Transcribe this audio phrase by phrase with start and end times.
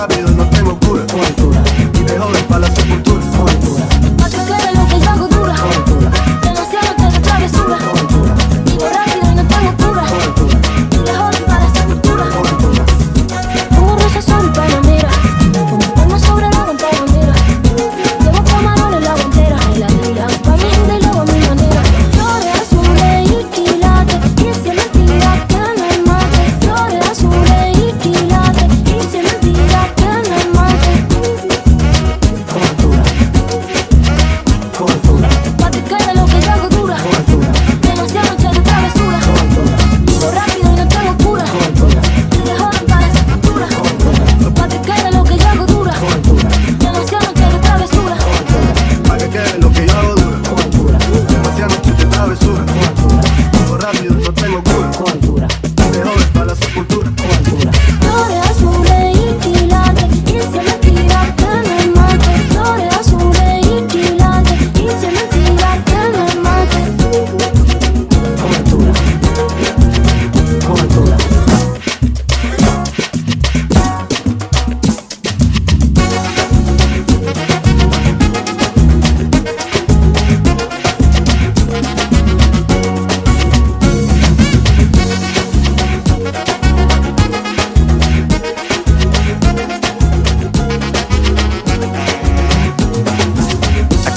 [0.00, 0.29] I'll be
[52.50, 52.99] azul.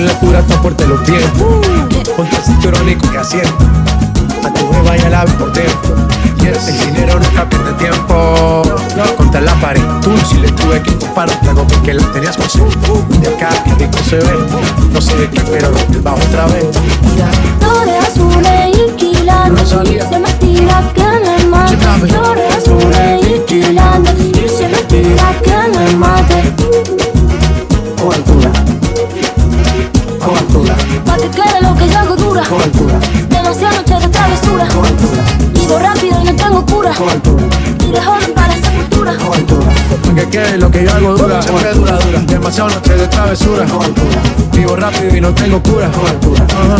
[0.00, 1.24] La altura está fuerte los pies.
[2.16, 3.56] Ponte el cinturón y que asiento.
[4.44, 5.94] A tu jeva y al ave por dentro.
[6.40, 6.68] Yes.
[6.68, 8.62] El dinero nunca pierde tiempo.
[9.16, 12.62] Contra la pared, tú si le tuve que comprar trago porque la tenías con sed.
[13.20, 14.38] De acá y rico se ve.
[14.92, 16.66] No sé de qué, pero el bajo otra vez.
[17.58, 20.08] Flores azules inquilando Rosalía.
[20.08, 20.25] Se me
[34.64, 35.22] altura.
[35.52, 36.92] Vivo rápido y no tengo cura
[37.96, 39.66] de joven para esa cultura Con altura.
[40.14, 42.20] Que quede lo que yo hago dura, siempre dura, dura.
[42.20, 43.66] Demasiado noche de travesura.
[44.52, 45.90] Vivo rápido y no tengo cura.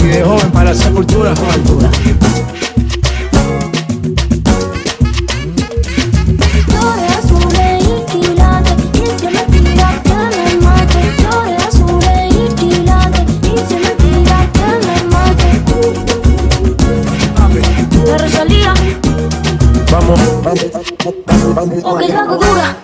[0.03, 1.35] Y de joven para la sepultura.
[20.07, 20.73] La Rosalía Vamos, vamos,
[21.27, 21.85] vamos, vamos.
[21.85, 22.77] O que yo hago dura